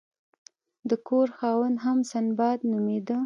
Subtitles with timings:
[0.89, 3.17] د کور خاوند هم سنباد نومیده.